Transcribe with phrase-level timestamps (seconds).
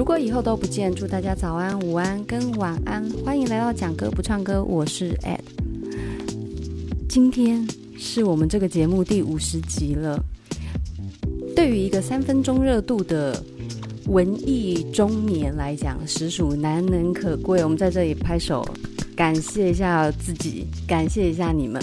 [0.00, 3.06] 如果以后都不见，祝大家早安、午安跟晚安。
[3.22, 5.40] 欢迎来到讲歌不唱歌，我是 Ed。
[7.06, 7.68] 今天
[7.98, 10.18] 是我们这个节目第五十集了。
[11.54, 13.44] 对于一个三分钟热度的
[14.06, 17.62] 文艺中年来讲，实属难能可贵。
[17.62, 18.66] 我们在这里拍手，
[19.14, 21.78] 感谢一下自己，感谢一下你们。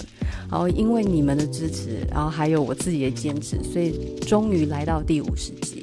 [0.49, 5.76] 然后因为你们的支持，然后还有我自己的坚持，所以终于来到第五十集。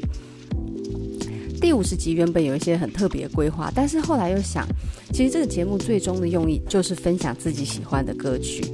[1.75, 4.67] 五十集原本有一些很特别的规划，但是后来又想，
[5.13, 8.65] 其实这个节目最终的用意就是分享自己喜欢的歌曲，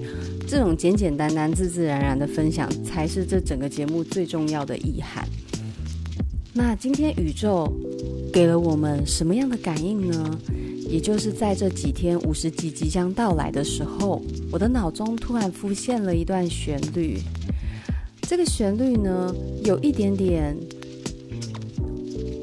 [0.47, 5.27] 这种简简单单、自自然然的分享，才是这整个节目最重要的意涵。
[6.53, 7.73] 那今天宇宙
[8.33, 10.39] 给了我们什么样的感应呢？
[10.89, 17.19] 也就是在这几天五十集即将到来的时候，我的脑中突然浮现了一段旋律。
[18.23, 19.33] 这个旋律呢，
[19.65, 20.57] 有一点点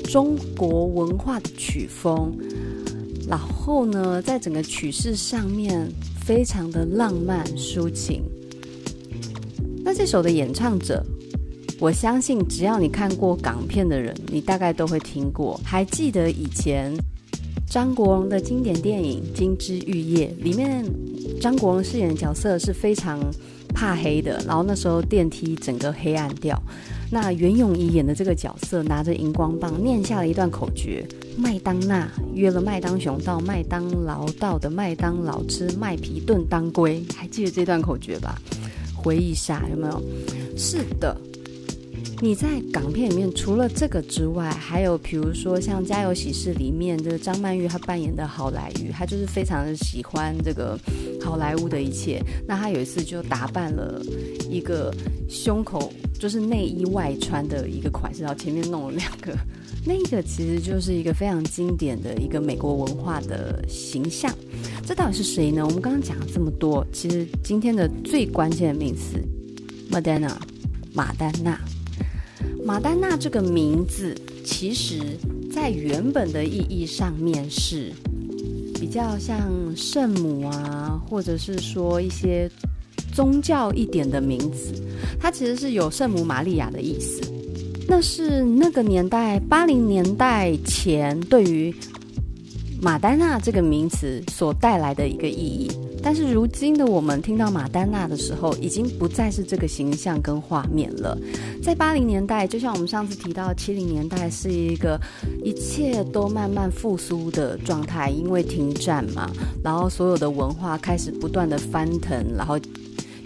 [0.07, 2.33] 中国文化的曲风，
[3.27, 5.85] 然后呢，在整个曲式上面
[6.25, 8.23] 非常的浪漫抒情。
[9.83, 11.05] 那这首的演唱者，
[11.77, 15.59] 我相信只要你看过港片的人，你大概都会听过。
[15.63, 16.93] 还记得以前
[17.69, 20.85] 张国荣的经典电影《金枝玉叶》里面，
[21.41, 23.19] 张国荣饰演的角色是非常
[23.73, 26.61] 怕黑的，然后那时候电梯整个黑暗掉。
[27.09, 38.37] 那袁咏仪演的这个角色拿着荧光棒念下了一段口诀：麦当娜约了麦当雄到麦当劳到的麦当劳吃麦皮炖当归，还记得这段口诀吧？
[38.95, 40.03] 回忆一下有没有？
[40.57, 41.15] 是的，
[42.19, 50.77] 你在港片里面除了这个之外，还有比如说像《家有喜事》里面这个张曼玉她扮演的好莱坞，她就是非常的喜欢这个
[51.21, 52.21] 好莱坞的一切。
[52.47, 54.01] 那她有一次就打扮了
[54.49, 54.93] 一个
[55.29, 55.91] 胸口。
[56.19, 59.37] 就是内衣外穿的一个款式，然后前面弄了两个，
[59.85, 64.33] 那个其实就是一个非常经典的一个美国文化的形象。
[64.83, 65.63] 这到底是谁呢？
[65.63, 69.23] 我们刚刚讲了这么多，其实今天的最关键的名词
[69.91, 70.33] ，Madonna，
[70.91, 71.61] 马丹娜。
[72.67, 74.13] 马丹娜这个名字，
[74.43, 74.99] 其实
[75.49, 77.93] 在原本的意义上面是
[78.77, 82.51] 比较像圣母啊，或者是说一些。
[83.13, 84.73] 宗教一点的名字，
[85.19, 87.19] 它其实是有圣母玛利亚的意思。
[87.87, 91.73] 那是那个年代，八零年代前对于
[92.79, 95.71] 马丹娜这个名词所带来的一个意义。
[96.07, 101.17] 但是如今的我们听到马丹娜的时候，已经不再是这个形象跟画面了。
[101.61, 104.97] 在八零年代，就像我们上次提到，七零年代是一个
[105.43, 109.29] 一切都慢慢复苏的状态，因为停战嘛，
[109.61, 112.57] 然后所有的文化开始不断的翻腾，然后。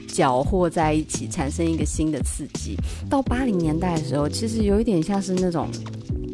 [0.07, 2.75] 搅和在一起，产生一个新的刺激。
[3.09, 5.69] 到八零年代的时候，其实有一点像是那种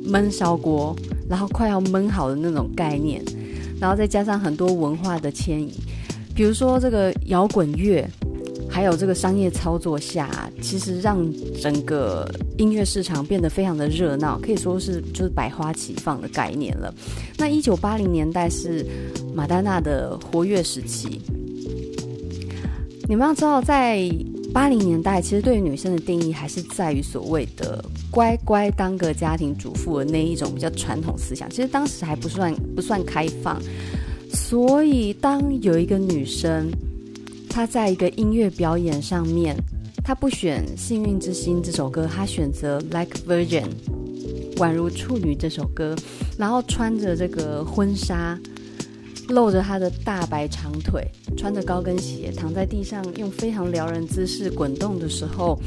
[0.08, 0.96] 焖烧锅，
[1.30, 3.22] 然后快要焖好的那种概念，
[3.80, 5.76] 然后再加上很多文化的迁移，
[6.38, 8.08] 比如说这个摇滚乐，
[8.70, 10.30] 还有这个商业操作下，
[10.62, 11.28] 其实让
[11.60, 16.94] 整个音乐市场变得非常的热闹，可以说是就是百花齐放的概念了。
[17.40, 18.86] 那一九八零年代是
[19.34, 21.20] 马丹娜的活跃时期。
[23.10, 24.08] 你们要知道，在
[24.54, 31.50] 八零年代，其实对于女生的定义还是在于所谓的乖乖当个家庭主妇的那一种比较传统思想。
[31.50, 33.60] 其实当时还不算不算开放，
[34.38, 36.72] 所以当有一个女生，
[37.50, 39.58] 她在一个音乐表演上面，
[40.04, 43.66] 她不选《幸运之星》这首歌，她选择《Like Virgin》
[44.56, 45.94] 宛如处女这首歌，
[46.38, 48.40] 然后穿着这个婚纱。
[49.28, 51.06] 露着她的大白长腿，
[51.36, 55.60] 穿着高跟鞋，躺在地上，用非常撩人姿势滚动的时候，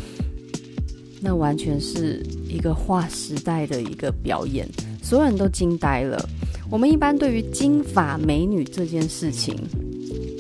[1.21, 4.67] 那完全是一个划时代的一个表演，
[5.03, 6.27] 所有人都惊呆了。
[6.71, 9.57] 我们一般对于金发美女这件事情，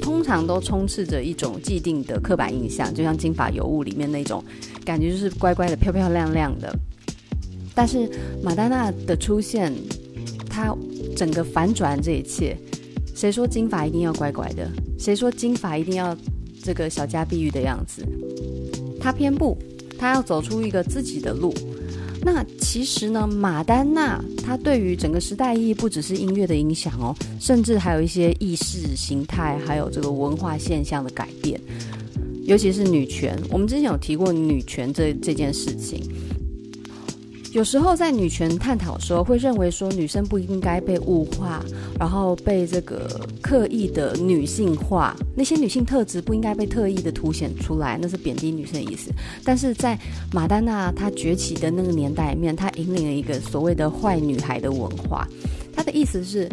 [0.00, 4.42] 通常都充斥着一种既定的刻板印象，就像《金发尤物》里面那种
[4.84, 6.72] 感觉，就是乖乖的、漂漂亮亮的。
[7.74, 8.08] 但是
[8.42, 9.72] 马丹娜的出现，
[10.48, 10.72] 她
[11.16, 12.56] 整个反转这一切。
[13.12, 14.70] 谁说金发一定要乖乖的？
[14.98, 16.16] 谁说金发一定要
[16.62, 18.06] 这个小家碧玉的样子？
[19.00, 19.58] 她偏不，
[19.98, 21.52] 她要走出一个自己的路。
[22.22, 31.58] 那其实呢，马丹娜她对于整个时代意义不只是音乐的影响哦，甚至还有一些意识形态，还有这个文化现象的改变，
[32.44, 33.38] 尤其是女权。
[33.50, 36.02] 我们之前有提过女权这这件事情。
[37.52, 41.60] 有时候在女权探讨的时候，会认为说女生不应该被物化，
[41.98, 49.10] 然后被这个刻意的女性化，那些女性特质不应该被特意的凸显出来，那是贬低女生的意思。
[49.44, 49.98] 但是在
[50.32, 55.26] 马丹娜她崛起的那个年代里面，她引领了一个所谓的坏女孩的文化。
[55.74, 56.48] 她的意思是，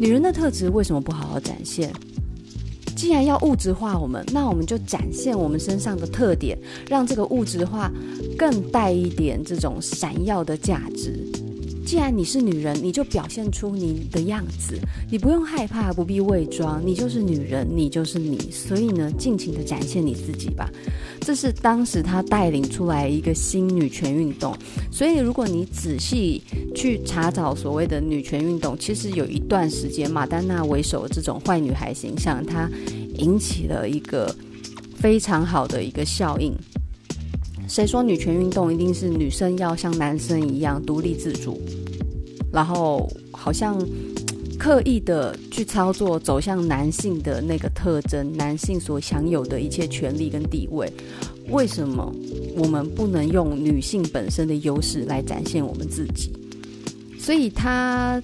[0.00, 1.92] 女人的特质为什么不好好展现？
[3.04, 6.58] 既然要物质化我们，那我们就展现我们身上的特点，
[6.88, 7.92] 让这个物质化
[8.38, 11.22] 更带一点这种闪耀的价值。
[11.86, 14.78] 既然你是女人，你就表现出你的样子，
[15.10, 18.38] 你不用害怕，不必伪装，你就是女人，你就是你。
[18.50, 20.68] 所以呢，尽情的展现你自己吧。
[21.20, 24.56] 这是当时他带领出来一个新女权运动。
[24.90, 26.42] 所以，如果你仔细
[26.74, 32.68] 去查找所谓的女权运动，其实有一段时间，马丹娜为首的这种坏女孩形象，它
[33.18, 34.34] 引起了一个
[34.96, 36.54] 非常好的一个效应。
[37.74, 41.60] 谁说女权运动一定是女生要像男生一样独立自主，
[42.52, 43.76] 然后好像
[44.56, 50.88] 刻意的去操作走向男性的那个特征，男性所享有的一切权利跟地位？
[51.50, 52.14] 为什么
[52.56, 56.32] 我们不能用女性本身的优势来展现我们自己？
[57.18, 58.22] 所以他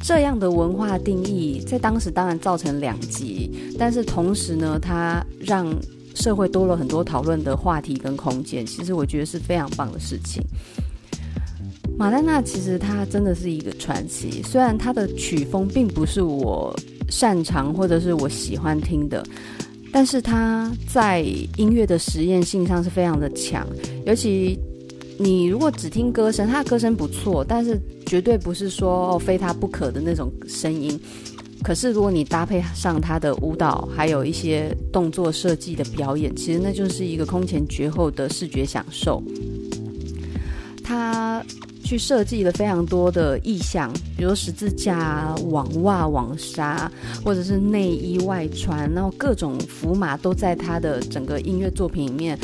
[0.00, 5.66] 这样的文化定义在当时当然造成两极，但是同时呢，他让。
[6.14, 10.42] 社会多了很多讨论的话题跟空间，其实我觉得是非常棒的事情。
[11.96, 16.74] 马丹娜其实她真的是一个传奇，虽然她的曲风并不是我
[17.08, 19.24] 擅长或者是我喜欢听的，
[19.92, 21.20] 但是她在
[21.56, 23.64] 音乐的实验性上是非常的强。
[24.06, 24.58] 尤其
[25.18, 30.98] 你如果只听歌声，她的歌声不错，但是绝对不是说哦非她不可的那种声音。
[31.64, 39.22] 可是，如果你搭配上他的舞蹈，还有一些动作设计的表演，其实那就是一个空前绝后的视觉享受。
[40.84, 41.42] 他
[41.82, 46.92] 去设计了非常多的意象，比如十字架、网袜、网纱，
[47.24, 52.38] 或者是内衣外穿，然后各种符码都在他的整个音乐作品里面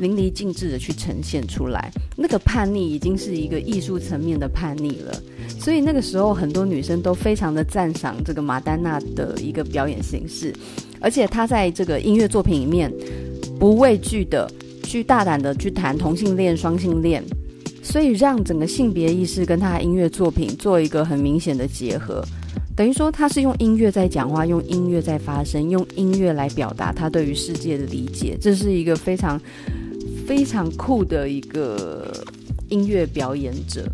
[0.00, 1.92] 淋漓尽致的去呈现出来。
[2.16, 5.14] 那个叛逆已经是一个艺术层面的叛逆了。
[5.58, 10.52] 所以那个时候，很多女生都非常的赞赏这个马丹娜的一个表演形式，
[11.00, 12.92] 而且她在这个音乐作品里面
[13.58, 14.50] 不畏惧的
[14.82, 17.22] 去大胆的去谈同性恋、双性恋，
[17.82, 22.24] 所以让整个性别意识跟她的音乐作品做一个很明显的结合，
[22.74, 29.38] 等于说她是用音乐在讲话，用音乐在发声，用音乐来表达她对于世界的理解，这是一个非常
[30.30, 32.08] 非常酷的一个
[32.68, 33.84] 音乐表演者。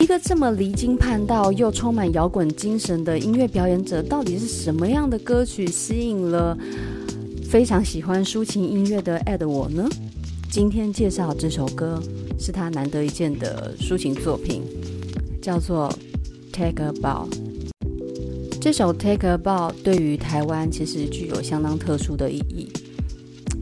[0.00, 6.54] 一个这么离经叛道又充满摇滚精神的音乐表演者，到底是什么样的歌曲吸引了
[7.48, 9.88] 非常喜欢抒情音乐的 Ed 我呢？
[10.50, 11.98] 今天介绍这首歌
[12.38, 14.64] 是他难得一见的抒情作品，
[15.40, 15.88] 叫做
[16.52, 17.30] 《Take a Bow》。
[18.60, 22.70] 这首《Take a Bow》对于台湾其实具有相当特殊的意义，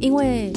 [0.01, 0.53] 因为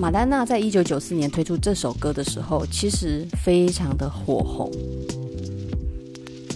[0.00, 4.72] 马丹娜在一九九四年推出这首歌的时候，其实非常的火红。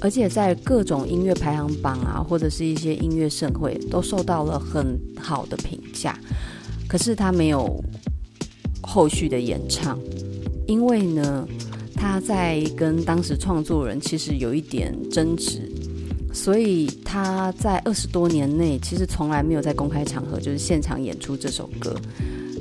[0.00, 6.19] 而且在各种音乐排行榜啊，或者是一些音乐盛会，都受到了很好的评价。
[6.88, 7.85] 可是他没有
[8.81, 9.99] 后续的演唱，
[10.67, 11.47] 因为呢，
[11.94, 15.70] 他在跟当时创作人其实有一点争执，
[16.32, 21.95] 所以他在二十多年内其实从来没有在公开场合就是现场演出这首歌。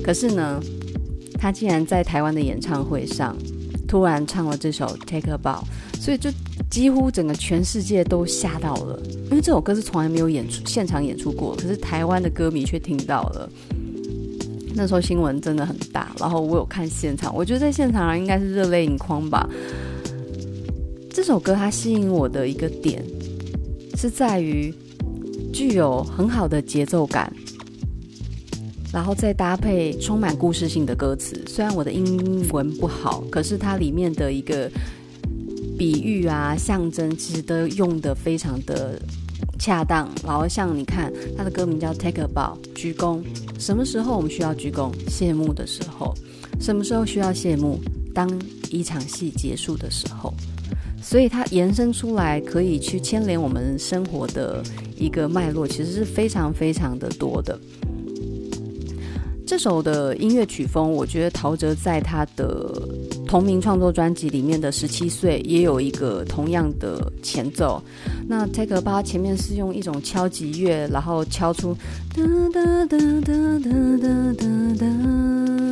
[0.04, 0.60] 可是呢，
[1.38, 3.34] 他竟然在台湾的演唱会上
[3.88, 5.62] 突然唱了这首《Take a Bow》，
[6.00, 6.30] 所以就。
[6.70, 13.48] 几乎整个全世界都吓到了，因为这首歌是从来没有演出现场演出过，可是台湾的歌迷却听到了。
[14.74, 19.48] 那时候新闻真的很大，然后我有看现场，我觉得在现场应该是热泪盈眶吧。
[21.12, 23.04] 这首歌它吸引我的一个点
[23.96, 24.74] 是在于
[25.52, 27.32] 具有很好的节奏感，
[28.94, 31.42] 然后再搭配充满故事性的歌词。
[31.46, 34.70] 虽然我的英文不好，可是它里面的一个。
[35.76, 38.96] 比喻啊，象征其实都用得非常的
[39.58, 40.08] 恰当。
[40.24, 43.20] 然后像你看，他的歌名叫 Take a Bow，鞠躬。
[43.58, 44.92] 什么时候我们需要鞠躬？
[45.08, 46.14] 谢幕的时候。
[46.60, 47.80] 什么时候需要谢幕？
[48.14, 48.30] 当
[48.70, 50.32] 一场戏结束的时候。
[51.02, 54.62] 所以它延伸出来可以去牵连我们生活的
[54.96, 57.58] 一个脉络，其实是非常非常的多的。
[59.46, 62.70] 这首的音乐曲风，我觉得陶喆在他的。
[63.26, 67.82] 同名创作专辑里面的《十七岁》也有一个同样的前奏。
[68.28, 71.76] 那 Take a Bow 前面是用一种敲击乐，然后敲出
[72.14, 72.22] 哒
[72.52, 74.46] 哒哒哒哒哒
[74.78, 75.63] 哒。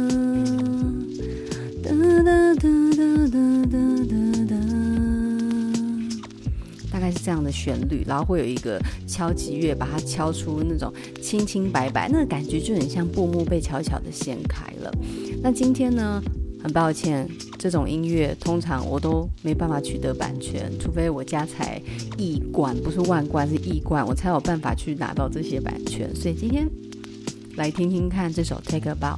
[7.24, 14.92] 这样的旋律，然后会有一个敲击乐把它敲出那种清清白白，那个感觉就很像布幕被悄悄的掀开了。
[15.42, 16.22] 那今天呢，
[16.62, 21.80] 很抱歉，这种音乐通常我都没办法取得版权，除非我家财
[22.18, 26.14] 亿贯，不是万贯，是亿贯，我才有办法去拿到这些版权。
[26.14, 26.68] 所以今天
[27.56, 29.14] 来听听看这首《Take a Bow》，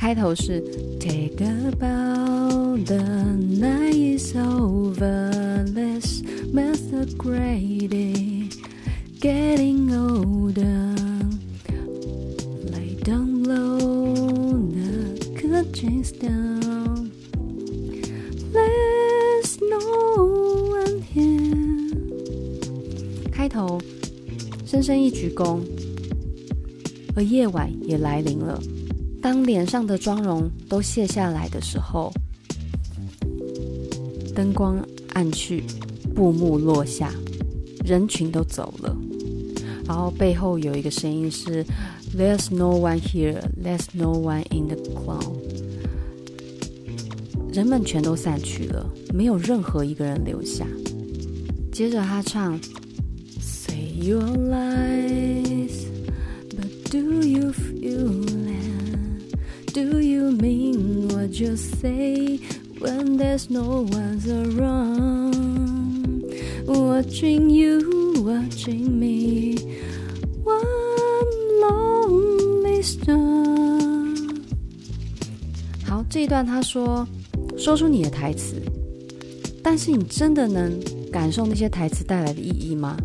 [0.00, 0.62] 开头是
[0.98, 3.02] Take a bow, the
[3.36, 5.30] night is over,
[5.74, 8.56] let's masquerade it,
[9.20, 10.94] getting older,
[12.72, 17.10] lay down low, the curtains down,
[18.54, 19.78] there's no
[20.70, 21.92] one here。
[23.30, 23.78] 开头
[24.64, 25.60] 深深一鞠躬，
[27.14, 28.58] 而夜晚也来临了。
[29.22, 32.12] 当脸上的妆容都卸下来的时候，
[34.34, 35.64] 灯光暗去，
[36.14, 37.12] 布幕落下，
[37.84, 38.96] 人群都走了，
[39.86, 41.64] 然后背后有一个声音是
[42.16, 45.36] "There's no one here, there's no one in the cloud"，
[47.52, 50.66] 人们全都散去了，没有任何一个人留下。
[51.72, 52.58] 接着他唱
[53.40, 55.86] "Say your lies,
[56.48, 57.52] but do you
[61.40, 62.38] you say
[62.78, 66.24] when there's no one around?
[66.66, 69.56] Watching you, watching me,
[70.44, 70.54] one
[71.62, 73.16] lonely star。
[75.84, 77.06] 好，这一段他说，
[77.56, 78.56] 说出你的台词，
[79.62, 80.78] 但是你真的能
[81.10, 82.96] 感受那些台词带来的意义吗？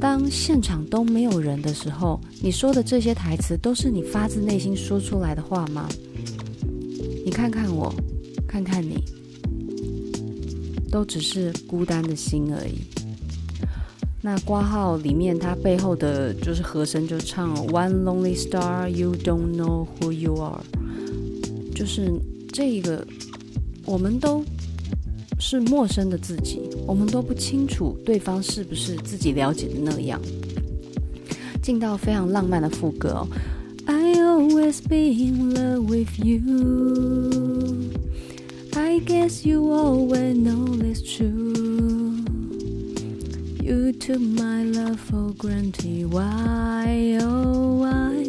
[0.00, 5.88] 当现场都没有人的时候，你说的这些台词都是你发自内心说出来的话吗？
[7.24, 7.94] 你看看我，
[8.46, 9.04] 看看你，
[10.90, 12.80] 都只是孤单的心而已。
[14.20, 20.60] 那挂号里面，它背后的就是和声，就唱 One lonely star, you don't know who you are，
[21.74, 22.12] 就是
[22.52, 23.06] 这个，
[23.84, 24.44] 我们都。
[25.44, 30.20] 是陌生的自己，我们都不清楚对方是不是自己了解的那样。
[31.60, 33.26] 进到非常浪漫的副歌哦
[34.72, 37.92] always be in love with you.
[38.74, 42.24] I guess you always know it's true.
[43.60, 46.10] You took my love for granted.
[46.10, 48.24] Why, oh why?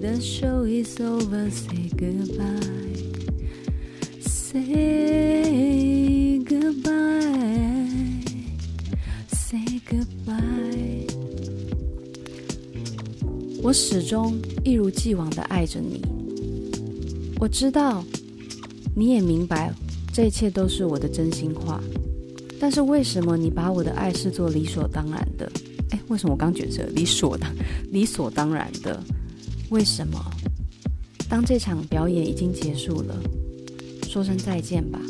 [0.00, 1.50] The show is over.
[1.50, 2.94] Say goodbye.
[4.20, 5.79] Say.
[13.70, 16.02] 我始终一如既往的爱着你。
[17.38, 18.04] 我知道，
[18.96, 19.72] 你也明白，
[20.12, 21.80] 这一切都是我的真心话。
[22.58, 25.48] 但是为什么你把我的爱视作理所当然的？
[25.90, 27.48] 哎，为什么我刚觉得理所当
[27.92, 29.00] 理所当然的？
[29.68, 30.18] 为什么？
[31.28, 33.14] 当这场表演已经结束了，
[34.08, 35.00] 说声再见吧。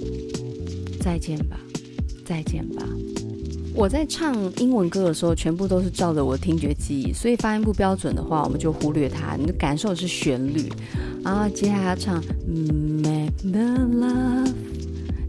[1.00, 1.58] 再见吧，
[2.26, 2.86] 再见吧。
[3.74, 9.36] 我在唱英文歌的时候，全部都是照着我听觉记忆，所以发音不标准的话，我们就忽略它。
[9.36, 10.70] 你的感受是旋律。
[11.22, 14.52] 然后接下来要唱，Make the love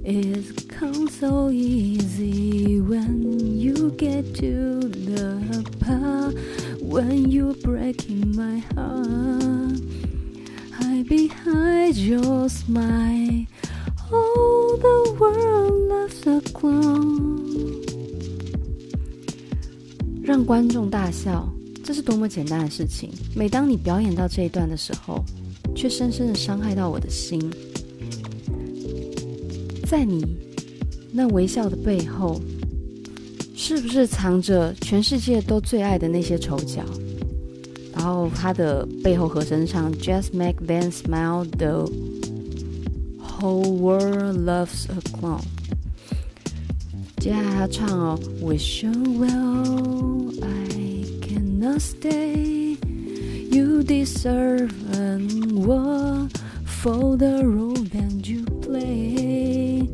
[0.03, 6.35] is come so easy when you get to the part
[6.81, 9.79] when you breaking my heart.
[10.71, 13.45] Hide behind your smile.
[14.11, 17.50] All the world loves a clown。
[20.31, 21.45] 让观众大笑，
[21.83, 23.09] 这是多么简单的事情。
[23.35, 25.21] 每当你表演到这一段的时候，
[25.75, 27.37] 却深深的伤害到我的心。
[29.85, 30.25] 在你
[31.11, 32.39] 那微笑的背后，
[33.57, 36.81] 是不是藏着全世界都最爱的那些丑角？
[37.93, 41.91] 然后他的背后和声唱，Just make them smile though。
[43.19, 45.41] Whole world loves a clown。
[47.17, 49.50] 接下来他唱哦，Wish you well,
[51.61, 52.75] cannot stay.
[53.51, 56.31] You deserve an award
[56.65, 59.87] for the role that you play.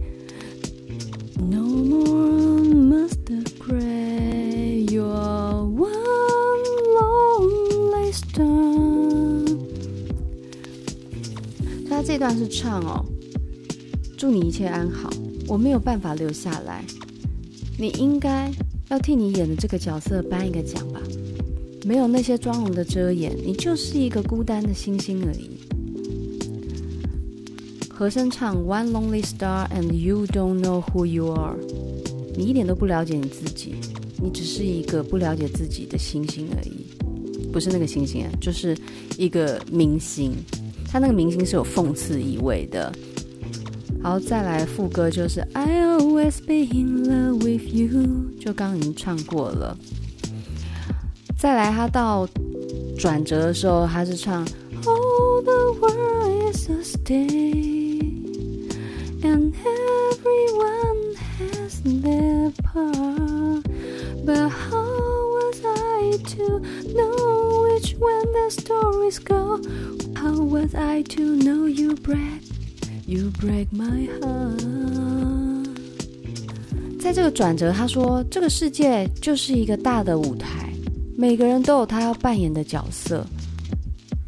[1.37, 3.27] No more must
[3.59, 4.85] cry.
[4.89, 6.63] You're one
[6.95, 9.57] lonely star。
[11.89, 13.05] 他这段是唱哦。
[14.17, 15.09] 祝你一切安好。
[15.49, 16.83] 我没有办法留下来，
[17.77, 18.51] 你应该
[18.89, 20.96] 要替你演的这个角色颁一个奖吧。
[21.87, 25.51] 没有那些妆容的遮掩，你就是一个孤单的星星而已。
[27.89, 31.55] 和声唱 One lonely star and you don't know who you are。
[32.35, 33.75] 你一点都不了解你自己，
[34.21, 36.85] 你只是一个不了解自己的星星而已，
[37.53, 38.77] 不是那个星星啊，就是
[39.17, 40.33] 一个明星，
[40.91, 42.91] 他那个明星是有讽刺意味的。
[44.03, 47.89] 好，再来副歌就是 I always be in love with you，
[48.41, 49.77] 就刚刚已经唱过了。
[51.37, 52.27] 再来，他到
[52.97, 54.43] 转折的时候，他是唱
[54.83, 58.73] All the world is a stage
[59.21, 63.63] and everyone has their part,
[64.25, 64.81] but how
[65.29, 66.59] was I to
[66.95, 69.61] know which way the stories go?
[70.15, 72.41] How was I to know you break?
[73.05, 75.67] You break my heart。
[76.99, 80.66] 在这个转折，他说：“这个世界就是一个大的舞台，
[81.19, 83.25] 每个人都有他要扮演的角色。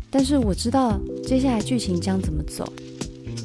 [0.09, 2.67] 但是我知道接下来剧情将怎么走，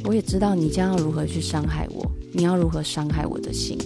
[0.04, 3.78] 我也知道你将要如何去伤害我，你要如何伤害我的心。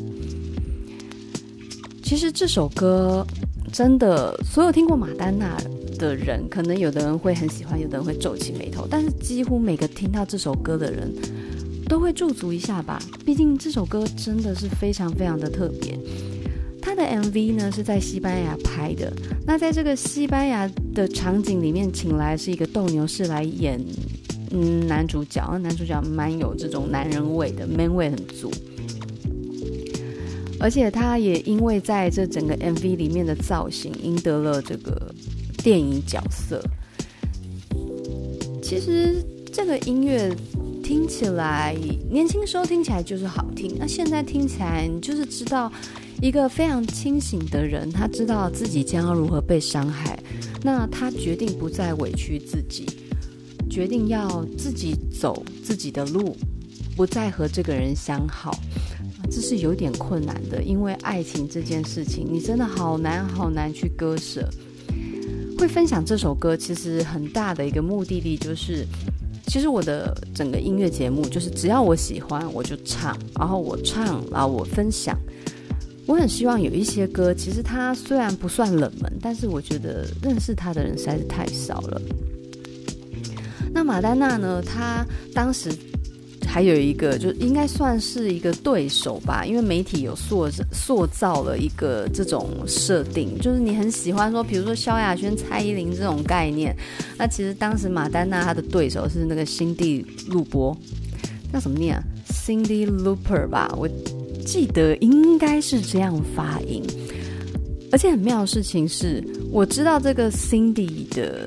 [2.05, 3.27] 其实这首歌
[3.73, 5.61] 真的，所有听过马丹娜
[5.99, 11.12] 的人，可能有的人会很喜欢，有的人会皱起眉头，但是几乎每个听到这首歌的人。”
[11.88, 15.99] 都会驻足一下吧，毕竟这首歌真的是非常非常的特别。
[16.88, 19.12] 他的 MV 呢是在西班牙拍的，
[19.47, 23.78] 那在这个西班牙的场景里面，请来是一个斗牛士来演，
[24.52, 28.50] 嗯，男主角，男主角蛮有这种男人味的，man 味很足。
[30.59, 35.14] 而且他也因为在这整个 MV 里面的造型，赢得了这个
[35.62, 36.59] 电影角色。
[38.62, 40.35] 其实这个音乐。
[40.80, 41.76] 听起来
[42.11, 45.71] 年轻时候听起来就是好听，那现在听起来你就是知道
[46.21, 50.19] 一个非常清醒的人，他知道自己将要如何被伤害，
[50.63, 52.87] 那他决定不再委屈自己，
[53.71, 56.37] 决定要自己走自己的路，
[56.97, 58.51] 不再和这个人相好，
[59.31, 64.49] 这是有点困难的，因为爱情这件事情，你真的好难好难去割舍。
[65.57, 68.85] 会分享这首歌，其实很大的一个目的地就是。
[69.47, 75.19] 其实我的整个音乐节目就是，只要我喜欢我就唱，然后我唱，然后我分享。
[76.08, 82.00] 我很希望有一些歌，其实它虽然不算冷门，但是我觉得认识它的人实在是太少了。
[83.73, 84.60] 那马丹娜呢？
[84.60, 85.71] 她当时。
[86.50, 96.75] 还有一个，就应该算是一个对手吧，因为媒体有塑塑造了一个这种设定，就是你很喜欢说，比如说萧亚轩、蔡依林这种概念。
[97.18, 100.75] 那其实当时马丹娜她的对手是那个辛蒂·鲁伯，
[101.52, 103.86] 叫什么念啊？Cindy Looper 吧，我
[104.49, 106.82] 记得应该是这样发音。
[107.93, 111.47] 而且很妙的事情是，我知道这个 Cindy 的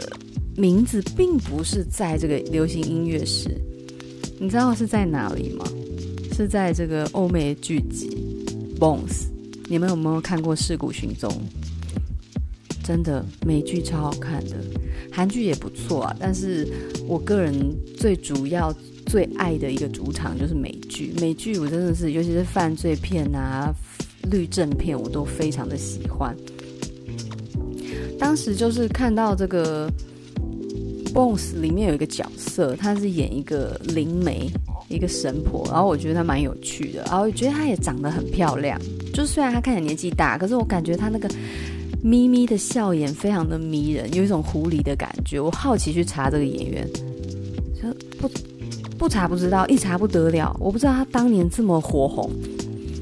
[0.56, 3.50] 名字并不是在这个流行音乐史。
[4.40, 5.66] 你知道是在哪里吗？
[6.32, 8.08] 是在这个欧美剧集
[8.80, 9.08] 《Bones》。
[9.68, 11.28] 你们有没有看过《事故寻踪》？
[12.84, 14.58] 真的，美剧超好看的，
[15.12, 16.16] 韩剧也不错啊。
[16.20, 16.68] 但是
[17.08, 18.72] 我个人最主要、
[19.12, 21.14] 最爱的一个主场就是美剧。
[21.20, 23.74] 美剧我真的是，尤其是犯罪片啊、
[24.32, 26.34] 律政片，我都非常的喜欢。
[28.18, 29.92] 当时就是看到这个。
[31.14, 34.50] Bones 里面有一个角色，他是演一个灵媒，
[34.88, 38.80] 一个神婆，然后我觉得他蛮有趣的，然后我觉得他也长得很漂亮。
[39.14, 41.30] 就虽然他看起来年纪大，可是我感觉他那个
[42.02, 45.38] 眯眯的笑颜非常的迷人，有一种狐狸的感觉。
[45.38, 46.90] 我好奇去查这个演员，
[47.76, 48.30] 就不
[49.02, 52.30] 不查不知道，一查不得了，我不知道他当年这么火红。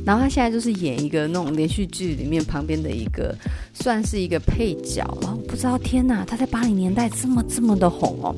[0.05, 3.35] 然后他现在就是演一个那种连续剧里面旁边的一个，
[3.73, 5.05] 算是一个配角。
[5.21, 8.33] 然后不知道天哪，他在八零年代这么这么的红哦。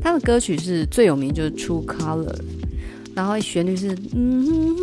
[0.00, 2.34] 他的歌曲是最有名就是《True Color》，
[3.14, 4.74] 然后旋律是嗯，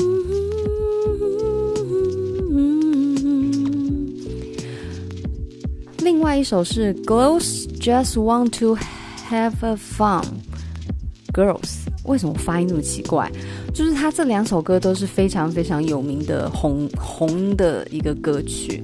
[6.03, 8.77] 另外一首是《Girls Just Want to
[9.31, 10.23] Have a Fun》
[11.33, 11.78] ，Girls。
[12.09, 13.31] 为什么发音那么奇怪？
[13.71, 18.83] 就是他这两首歌都是非常非常有名的红红的一个歌曲。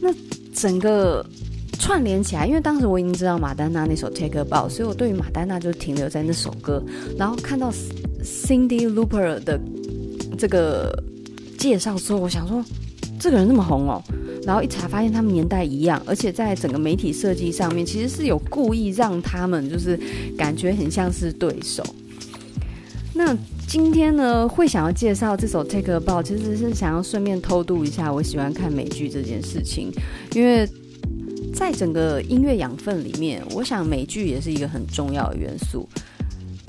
[0.00, 0.14] 那
[0.54, 1.26] 整个
[1.78, 6.82] 串联起来，因为当时我已经知道马丹娜那首《Take a Bow》，所以我对于马丹娜就停留在那首歌。
[7.18, 7.72] 然后看到
[8.22, 9.60] Cindy Lauper 的
[10.38, 11.02] 这个
[11.58, 12.64] 介绍之后，我想说，
[13.18, 14.00] 这个人那么红哦。
[14.46, 19.98] 然后一查发现他们年代一样，而且在整个媒体设计上面，其实是有故意让他们就是
[20.38, 21.84] 感觉很像是对手。
[23.22, 23.36] 那
[23.68, 29.92] 今天呢，会想要介绍这首《Take a Bow》，其实是想要顺便偷渡一下我喜欢看美剧这件事情，
[30.32, 30.66] 因为
[31.52, 35.86] 在整个音乐养分里面，我想美剧也是一个很重要的元素。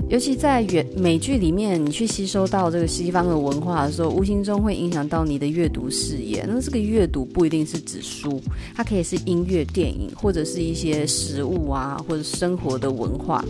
[0.10, 6.46] 尤其在原美剧里面，你去吸收到这个西方的文化的时候，无形中会影响到你的阅读视野。
[6.46, 8.42] 那这个阅读不一定是指书，
[8.76, 13.42] 它可以是音乐、电影，或者是一些食物啊，或者生活的文化。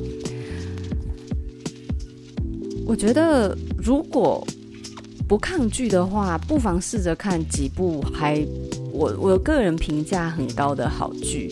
[2.91, 4.45] 我觉得，如果
[5.25, 8.45] 不抗拒的话，不妨试着看几部还
[8.91, 11.49] 我我个人评价很高的好剧。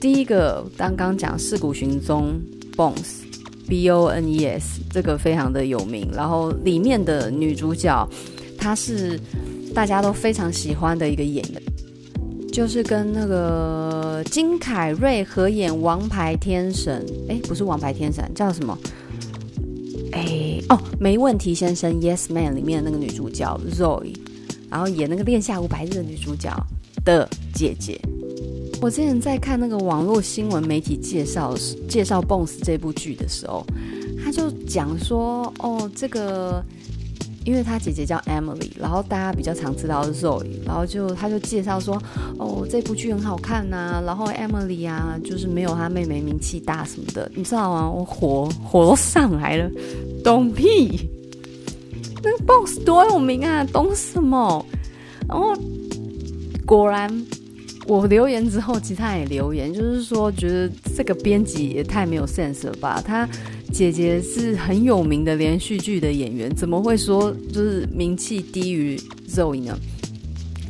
[0.00, 2.40] 第一个，刚刚讲《尸骨寻踪》
[2.76, 3.20] （Bones）。
[3.68, 8.04] B O N E S 这个非常的有名，然后里面的女主角，
[8.58, 9.16] 她是
[9.72, 11.62] 大家都非常喜欢的一个演员，
[12.52, 18.76] 就是跟那个金凯瑞合演《王牌天神》，哎，不是《王牌天神》，叫什么？
[20.70, 24.14] 哦，没问题先生，Yes Man 里面的那个女主角 Zoe，
[24.70, 26.48] 然后演那个《恋夏五百日》的女主角
[27.04, 28.00] 的姐姐。
[28.80, 31.56] 我之前在看那个网络新闻媒体介绍
[31.88, 33.66] 介绍《Bones》这部剧的时候，
[34.24, 36.64] 他就讲说：“哦，这个，
[37.50, 42.00] 因为他姐姐叫 Emily，然后大家比较常知道 Zoe，然后就他就介绍说：
[42.38, 47.90] 哦，这部剧很好看呐、啊，然后 Emily 啊，就是没有他妹妹名气大什么的，你知道吗？
[47.90, 49.68] 我火火都上来了，
[50.22, 51.10] 懂屁？
[52.22, 54.64] 那个 Boss 多有名啊，懂什么？
[55.26, 55.52] 然后
[56.64, 57.10] 果然。”
[57.90, 63.02] 我留言之后，其他也留言，就是说觉得这个编辑也太没有 sense 了吧？
[63.04, 63.28] 他
[63.72, 68.96] 姐姐是很有名的连续剧的演员，怎么会说就是名气低于
[69.28, 69.76] Zoe 呢？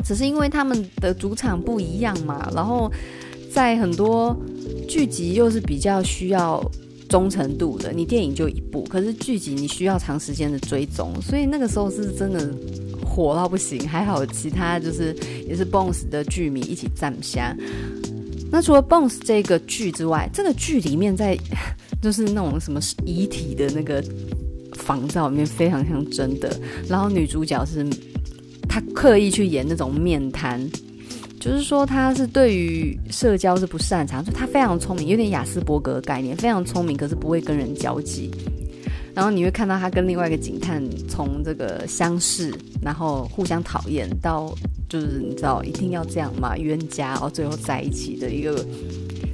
[0.03, 2.91] 只是因为他们的主场不一样嘛，然后
[3.53, 4.35] 在很多
[4.89, 6.65] 剧集又是比较需要
[7.07, 12.51] 忠诚度的，你电影就一部，可是剧集你需要长时间的追踪，所以那个时候是真的。
[13.11, 15.15] 火到不行，还好其他就是
[15.49, 17.57] 也是 Bones 的剧迷一起赞下。
[18.53, 21.37] 那除了 Bones 这个剧之外，这个剧里面在
[22.01, 24.03] 就是那种什么遗体的那个
[24.75, 26.57] 仿造里面非常像真的。
[26.89, 27.85] 然后女主角是
[28.69, 30.61] 她刻意去演那种面瘫，
[31.39, 38.31] 就是说她是对于社交是不擅长，就她非常聪明，有点雅斯伯格概念，非常聪明，可是不会跟人交际。
[39.15, 44.55] 然后你会看到他跟另外一个警探从这个相识，然后互相讨厌，到
[44.89, 48.65] 就是你知道一定要这样嘛，冤家，然后最后在一起的一个，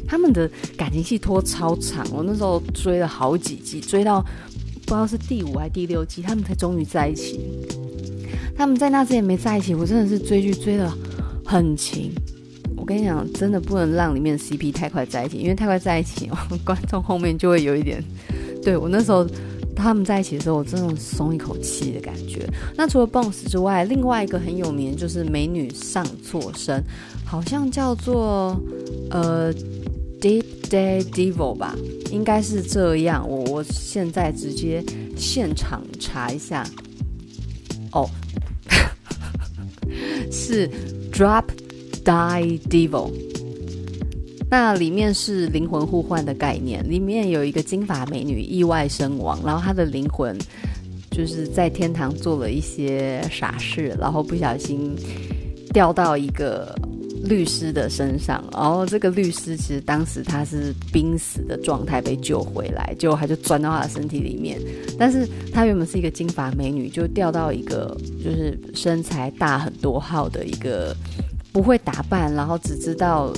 [0.08, 7.38] 他们的感情戏拖超长，我那时候追了好几季，追到不知道是第五还是第六季，他们才终于在一起。
[8.56, 10.90] 他们在那之前没在一起，我真的是追剧追得
[11.44, 12.10] 很勤。
[12.76, 16.30] 我跟你讲，真的不能让里面 CP 太快在一起，因为太快在一起，
[16.64, 18.02] 观众后面就会有一点。
[18.62, 19.26] 对，我那时候。
[19.76, 22.44] 他们在一起的时候，我真的松一口气的感觉。
[22.74, 26.80] 那除了 Bones 之外，另外一个很有名就是《美女上错身》，
[27.24, 28.60] 好像叫做
[29.10, 29.54] 呃
[30.20, 31.76] Deep Day Devil 吧，
[32.10, 33.28] 应该是这样。
[33.28, 34.82] 我我现在直接
[35.16, 36.66] 现场查一下。
[37.92, 38.08] 哦，
[40.32, 40.68] 是
[41.12, 41.44] Drop
[42.04, 43.12] Die Devil。
[44.58, 50.34] 那里面是灵魂互换的概念，里面有一个金发美女意外身亡，然后她的灵魂
[51.10, 54.96] 就是在天堂做了一些傻事，然后不小心
[55.74, 56.74] 掉到一个
[57.22, 64.58] 律师的身上，然后这个律师其实当时他是濒死的状态被救回来，结果他就钻到他的身体里面，
[64.98, 70.96] 但是他原本是一个金发美女，就掉到一个就是身材大很多号的一个
[71.52, 73.30] 不会打扮，然后只知道。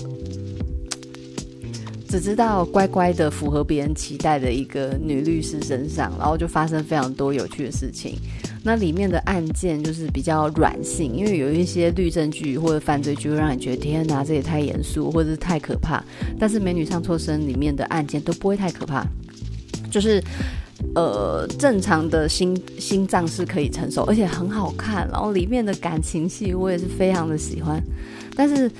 [2.08, 8.16] 只知道乖乖的符合别人期待的一个女律师身上，然后就发生非常多有趣的事情。
[8.64, 16.02] 那里面的案件就是比较软性，因为有一些律政剧或者犯罪剧会让你觉得天哪，这也太严肃或者是太可怕。
[16.38, 19.06] 但是《美女上错身》里面的案件都不会太可怕，
[19.90, 20.22] 就是
[20.94, 25.06] 呃正常的心心脏是可以承受，而且很好看。
[25.12, 27.82] 然后里面的感情戏我也是非常的喜欢，
[28.34, 28.70] 但是。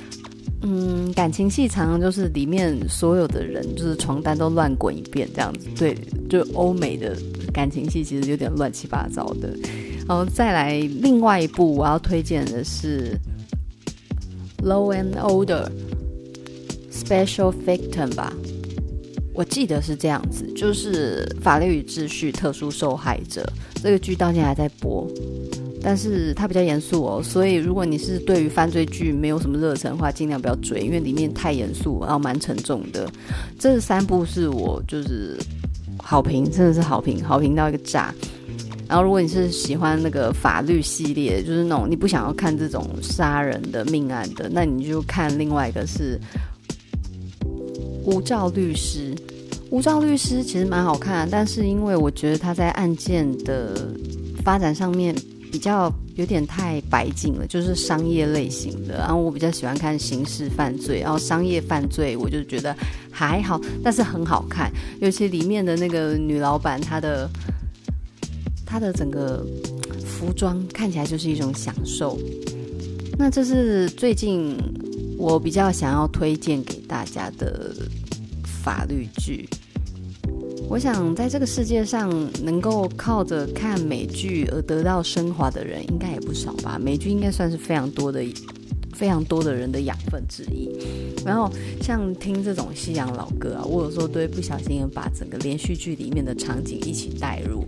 [0.63, 5.97] 嗯，感情戏常常就是里面所有的人就是床单都乱滚一遍这样子，对，
[6.29, 7.17] 就欧美的
[7.53, 9.57] 感情戏其实有点乱七八糟的。
[10.09, 13.17] 然后再来另外一部我要推荐的是
[14.67, 15.71] 《Law and Order
[16.91, 18.33] Special Victim》吧，
[19.35, 23.49] 我记得是这样子，就是法律与秩序特殊受害者，
[23.83, 25.07] 这个剧到现在还在播。
[25.83, 33.09] 但是它比较严肃哦，所以如果你是对于犯罪剧没有什么热忱的话，尽量不要追，因为里面太严肃，然后蛮沉重的。
[33.59, 35.39] 这三部是我就是
[35.99, 38.15] 好评，真的是好评，好评到一个炸。
[38.89, 46.19] 然后如果你是喜欢那个法律系列，就是那种你不想要看这种杀人的命案的，那你就看另外一个是
[48.05, 49.15] 无照律师。
[49.71, 53.95] 无照律师其实蛮好看，但是因为我觉得他在案件的
[54.43, 55.15] 发展上面
[55.51, 58.99] 比较有点太白净了，就是商业类型的。
[58.99, 62.77] 然后我比较喜欢看刑事犯罪，然后商业犯罪我就觉得
[63.11, 64.71] 还好，但是很好看。
[65.01, 67.29] 尤其里面的那个女老板，她的
[68.67, 69.47] 她的整个
[70.05, 72.19] 服装看起来就是一种享受。
[73.19, 74.57] 那这是最近
[75.17, 77.75] 我比较想要推荐给大家的
[78.45, 79.49] 法律剧。
[80.71, 82.11] 我想，在这个世界上，
[82.45, 86.79] 能够靠着看美剧而得到升华的人，应该也不少吧？
[86.79, 88.23] 美剧应该算是非常多的、
[88.93, 90.71] 非常多的人的养分之一。
[91.25, 91.51] 然后，
[91.81, 97.65] 像听这种西洋老歌啊，我有时候都会不小心把整个连续剧里面的场景一起带入。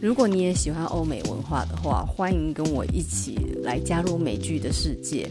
[0.00, 5.28] 如果你也喜欢欧美文化的话，欢迎跟我一起来加入美剧的世界。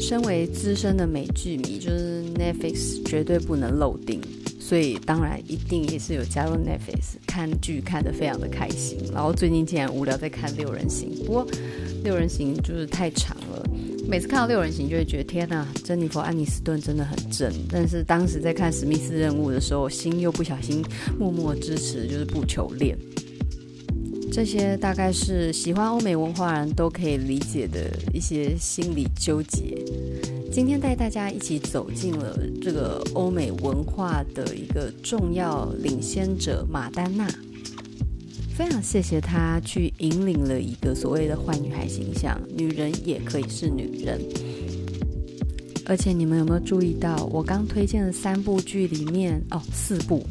[0.00, 4.20] 身为资深的美剧迷，就是 Netflix 绝对不能漏订。
[4.58, 11.46] 所以当然一定也是有加入 Netflix 看剧看得非常的开心，然后最近竟然无聊在看《六人行》，不过
[12.04, 13.62] 《六人行》就是太长了，
[14.08, 17.52] 每次看到《六人行》就会觉得天哪，珍妮佛·安妮斯顿真的很正。
[17.68, 20.82] 但是当时在看《史密斯任务》的时候，心又不小心
[21.18, 22.96] 默默支持就是不求恋。
[24.32, 29.76] 这些大概是喜欢欧美文化人都可以理解的一些心理纠结。
[30.50, 37.28] 今天带大家一起走进了这个欧美文化的一个重要领先者马丹娜，
[38.56, 44.18] 非常谢谢她去引领了一个所谓的坏女孩形象，女人也可以是女人。
[45.84, 50.24] 而且你们有没有注意到，我刚推荐的三部剧里面，哦，四部，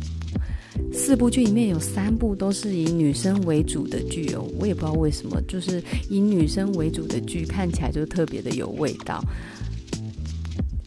[0.94, 9.24] 四部剧里面有三部都是以女生为主的剧哦，我也不知道为什么，就是以女生为主的剧看起来就特别的有味道。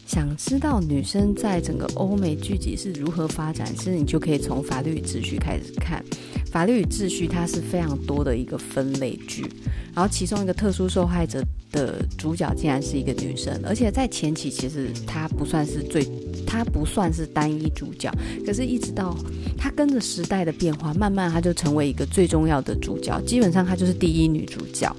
[0.07, 6.03] 想知道女生在整个欧美剧集是如何发展，其实你就可以从《法律与秩序》开始看。
[6.51, 9.45] 《法律与秩序》它是非常多的一个分类剧，
[9.93, 16.05] 然后其中一个特殊受害者的主角竟然是一个女生，而且在前期其实她不算是最，
[16.45, 18.11] 她不算是单一主角，
[18.45, 19.15] 可是一直到
[19.57, 24.95] 她跟着时代的变化，慢慢她就成为一个最重要的主角，基本上她就是第一女主角。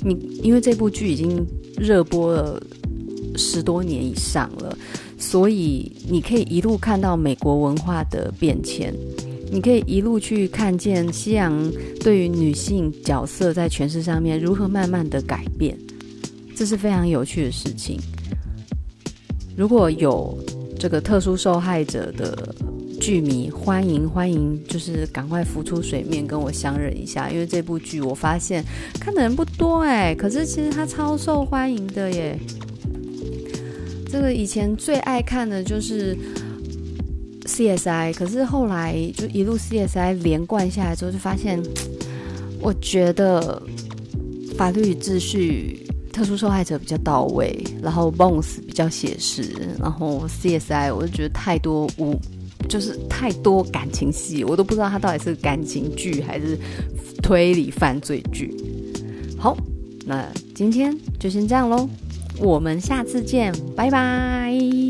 [0.00, 2.62] 你因为这部剧已经热播了。
[3.34, 4.76] 十多年以上了，
[5.16, 8.94] 所以你可以一路看到美国文化的变迁，
[9.50, 15.74] 你可以一路去看见西洋对于女性角色在诠释上面如何慢慢的改变，
[16.54, 17.98] 这是非常有趣的事情。
[19.56, 20.36] 如果有
[20.82, 22.52] 这个特殊受害者的
[23.00, 28.64] 剧迷，欢迎欢迎，就是赶快浮出水面跟我相认一下，因为这部剧我发现
[28.98, 32.36] 看的人不多哎，可是其实它超受欢迎的耶。
[34.10, 36.18] 这个以前最爱看的就是
[37.44, 41.62] CSI，可是后来就一路 CSI 连贯下来之后，就发现，
[42.60, 43.62] 我觉得
[44.58, 45.81] 法律与秩序、
[46.12, 52.20] 特殊受害者比较到位，然后 Bones 比较写实，然后 CSI 我就觉得太多无，
[52.68, 56.58] 就是太多感情戏，我都不知道它到底是感情剧还是
[57.22, 58.54] 推理犯罪剧。
[59.38, 59.56] 好，
[60.04, 61.88] 那今天就先这样喽。
[62.38, 64.81] 我们下次见，拜拜。